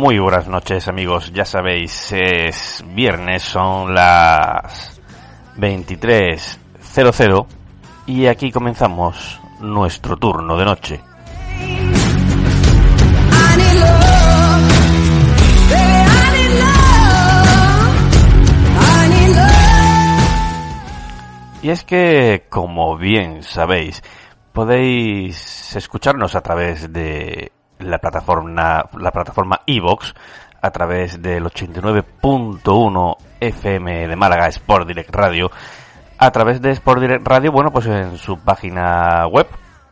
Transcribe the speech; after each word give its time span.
Muy 0.00 0.18
buenas 0.18 0.48
noches 0.48 0.88
amigos, 0.88 1.30
ya 1.30 1.44
sabéis, 1.44 2.10
es 2.12 2.82
viernes, 2.86 3.42
son 3.42 3.94
las 3.94 4.98
23.00 5.58 7.46
y 8.06 8.24
aquí 8.24 8.50
comenzamos 8.50 9.38
nuestro 9.60 10.16
turno 10.16 10.56
de 10.56 10.64
noche. 10.64 11.02
Y 21.60 21.68
es 21.68 21.84
que, 21.84 22.46
como 22.48 22.96
bien 22.96 23.42
sabéis, 23.42 24.02
podéis 24.54 25.76
escucharnos 25.76 26.34
a 26.34 26.40
través 26.40 26.90
de 26.90 27.52
la 27.80 27.98
plataforma 27.98 28.84
la 28.98 29.10
plataforma 29.10 29.60
a 30.62 30.70
través 30.70 31.20
del 31.22 31.44
89.1 31.44 33.16
FM 33.40 34.08
de 34.08 34.16
Málaga 34.16 34.48
Sport 34.48 34.86
Direct 34.86 35.14
Radio 35.14 35.50
a 36.18 36.30
través 36.30 36.60
de 36.60 36.70
Sport 36.72 37.00
Direct 37.00 37.26
Radio 37.26 37.52
bueno 37.52 37.70
pues 37.70 37.86
en 37.86 38.18
su 38.18 38.38
página 38.38 39.26
web 39.26 39.46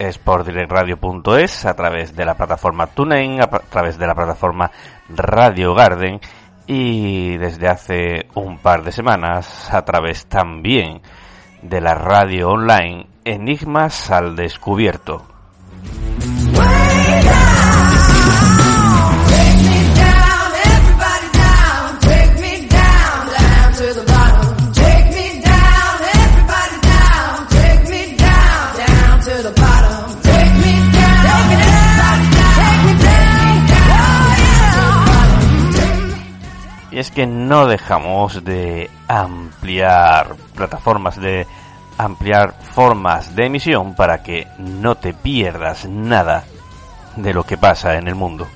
sportdirectradio.es 0.00 1.64
a 1.64 1.74
través 1.74 2.16
de 2.16 2.24
la 2.24 2.34
plataforma 2.34 2.86
TuneIn 2.86 3.40
a 3.40 3.46
través 3.46 3.98
de 3.98 4.06
la 4.06 4.14
plataforma 4.14 4.70
Radio 5.08 5.74
Garden 5.74 6.20
y 6.66 7.36
desde 7.36 7.68
hace 7.68 8.26
un 8.34 8.58
par 8.58 8.82
de 8.82 8.92
semanas 8.92 9.72
a 9.72 9.84
través 9.84 10.26
también 10.26 11.02
de 11.62 11.80
la 11.80 11.94
radio 11.94 12.50
online 12.50 13.06
Enigmas 13.24 14.10
al 14.10 14.34
Descubierto. 14.34 15.31
Y 36.92 36.98
es 36.98 37.10
que 37.10 37.26
no 37.26 37.66
dejamos 37.66 38.44
de 38.44 38.90
ampliar 39.08 40.36
plataformas, 40.54 41.20
de 41.20 41.46
ampliar 41.98 42.54
formas 42.74 43.34
de 43.34 43.46
emisión 43.46 43.94
para 43.94 44.22
que 44.22 44.46
no 44.58 44.94
te 44.94 45.14
pierdas 45.14 45.86
nada 45.86 46.44
de 47.16 47.32
lo 47.32 47.44
que 47.44 47.56
pasa 47.56 47.96
en 47.96 48.08
el 48.08 48.14
mundo. 48.14 48.46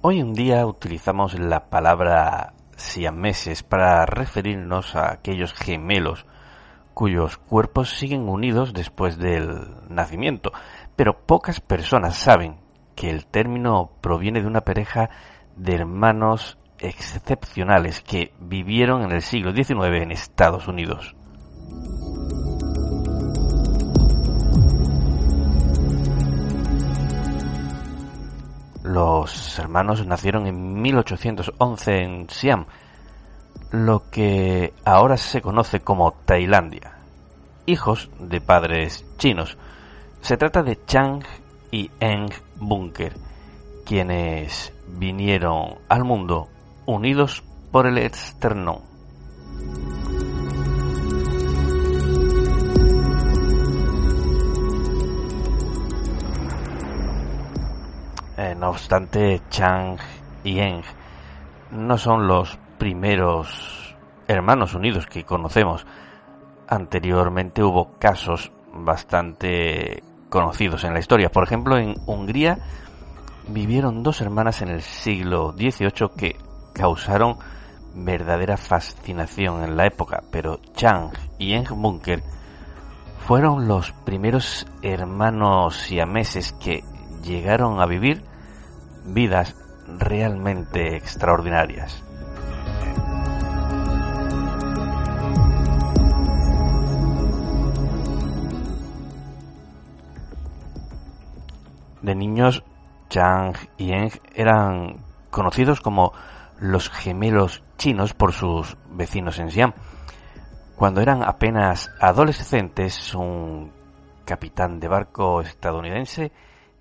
Hoy 0.00 0.18
en 0.18 0.32
día 0.32 0.64
utilizamos 0.64 1.38
la 1.38 1.68
palabra 1.68 2.54
siameses 2.76 3.62
para 3.62 4.06
referirnos 4.06 4.96
a 4.96 5.12
aquellos 5.12 5.52
gemelos 5.52 6.24
cuyos 6.94 7.36
cuerpos 7.36 7.90
siguen 7.90 8.30
unidos 8.30 8.72
después 8.72 9.18
del 9.18 9.76
nacimiento, 9.90 10.52
pero 10.96 11.18
pocas 11.26 11.60
personas 11.60 12.16
saben 12.16 12.56
que 12.96 13.10
el 13.10 13.26
término 13.26 13.90
proviene 14.00 14.40
de 14.40 14.46
una 14.46 14.62
pareja 14.62 15.10
de 15.54 15.74
hermanos 15.74 16.56
excepcionales 16.78 18.00
que 18.00 18.32
vivieron 18.40 19.02
en 19.02 19.12
el 19.12 19.20
siglo 19.20 19.52
XIX 19.52 20.02
en 20.02 20.12
Estados 20.12 20.66
Unidos. 20.66 21.14
Los 28.84 29.58
hermanos 29.58 30.06
nacieron 30.06 30.46
en 30.46 30.82
1811 30.82 32.02
en 32.02 32.28
Siam, 32.28 32.66
lo 33.70 34.10
que 34.10 34.74
ahora 34.84 35.16
se 35.16 35.40
conoce 35.40 35.80
como 35.80 36.12
Tailandia, 36.12 36.98
hijos 37.64 38.10
de 38.18 38.42
padres 38.42 39.06
chinos. 39.16 39.56
Se 40.20 40.36
trata 40.36 40.62
de 40.62 40.84
Chang 40.84 41.24
y 41.70 41.90
Eng 41.98 42.28
Bunker, 42.56 43.14
quienes 43.86 44.74
vinieron 44.86 45.78
al 45.88 46.04
mundo 46.04 46.50
unidos 46.84 47.42
por 47.72 47.86
el 47.86 47.96
externo. 47.96 48.82
Eh, 58.36 58.54
no 58.56 58.70
obstante, 58.70 59.42
Chang 59.48 59.96
y 60.42 60.58
Eng 60.58 60.82
no 61.70 61.98
son 61.98 62.26
los 62.26 62.58
primeros 62.78 63.96
hermanos 64.26 64.74
unidos 64.74 65.06
que 65.06 65.24
conocemos. 65.24 65.86
Anteriormente 66.68 67.62
hubo 67.62 67.92
casos 67.98 68.50
bastante 68.72 70.02
conocidos 70.28 70.84
en 70.84 70.94
la 70.94 71.00
historia. 71.00 71.30
Por 71.30 71.44
ejemplo, 71.44 71.78
en 71.78 71.94
Hungría 72.06 72.58
vivieron 73.48 74.02
dos 74.02 74.20
hermanas 74.20 74.62
en 74.62 74.68
el 74.68 74.82
siglo 74.82 75.52
XVIII 75.52 76.10
que 76.16 76.36
causaron 76.72 77.38
verdadera 77.94 78.56
fascinación 78.56 79.62
en 79.62 79.76
la 79.76 79.86
época, 79.86 80.24
pero 80.32 80.58
Chang 80.74 81.10
y 81.38 81.52
Eng 81.52 81.68
Bunker 81.70 82.22
fueron 83.20 83.68
los 83.68 83.92
primeros 84.04 84.66
hermanos 84.82 85.76
siameses 85.76 86.52
que 86.54 86.82
llegaron 87.24 87.80
a 87.80 87.86
vivir 87.86 88.22
vidas 89.04 89.56
realmente 89.98 90.96
extraordinarias. 90.96 92.02
De 102.02 102.14
niños, 102.14 102.62
Chang 103.08 103.56
y 103.78 103.92
Eng 103.92 104.10
eran 104.34 104.98
conocidos 105.30 105.80
como 105.80 106.12
los 106.60 106.90
gemelos 106.90 107.62
chinos 107.78 108.12
por 108.12 108.32
sus 108.32 108.76
vecinos 108.90 109.38
en 109.38 109.50
Siam. 109.50 109.72
Cuando 110.76 111.00
eran 111.00 111.22
apenas 111.22 111.90
adolescentes, 112.00 113.14
un 113.14 113.72
capitán 114.26 114.80
de 114.80 114.88
barco 114.88 115.40
estadounidense 115.40 116.30